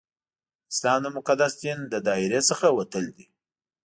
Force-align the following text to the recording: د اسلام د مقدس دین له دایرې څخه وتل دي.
د 0.03 0.03
اسلام 0.71 0.99
د 1.03 1.07
مقدس 1.17 1.53
دین 1.61 1.79
له 1.91 1.99
دایرې 2.07 2.41
څخه 2.49 2.67
وتل 2.77 3.05
دي. 3.17 3.25